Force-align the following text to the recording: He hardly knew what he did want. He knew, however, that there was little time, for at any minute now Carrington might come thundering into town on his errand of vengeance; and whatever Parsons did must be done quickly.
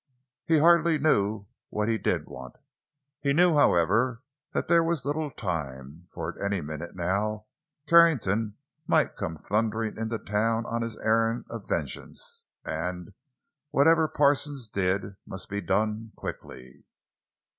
He 0.47 0.57
hardly 0.57 0.97
knew 0.97 1.45
what 1.69 1.87
he 1.87 1.99
did 1.99 2.25
want. 2.25 2.55
He 3.19 3.33
knew, 3.33 3.53
however, 3.53 4.23
that 4.51 4.67
there 4.67 4.83
was 4.83 5.05
little 5.05 5.29
time, 5.29 6.07
for 6.09 6.33
at 6.33 6.43
any 6.43 6.59
minute 6.59 6.95
now 6.95 7.45
Carrington 7.85 8.55
might 8.87 9.15
come 9.15 9.35
thundering 9.35 9.97
into 9.97 10.17
town 10.17 10.65
on 10.65 10.81
his 10.81 10.97
errand 10.97 11.45
of 11.51 11.69
vengeance; 11.69 12.47
and 12.65 13.13
whatever 13.69 14.07
Parsons 14.07 14.67
did 14.67 15.17
must 15.27 15.49
be 15.51 15.61
done 15.61 16.13
quickly. 16.15 16.85